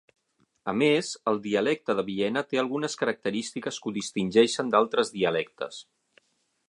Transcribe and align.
A 0.71 0.73
més, 0.81 1.09
el 1.31 1.41
dialecte 1.43 1.95
de 1.99 2.05
Viena 2.07 2.43
té 2.53 2.61
algunes 2.61 2.97
característiques 3.03 3.79
que 3.85 3.91
ho 3.93 3.97
distingeixen 3.99 4.73
d'altres 4.75 5.13
dialectes. 5.21 5.85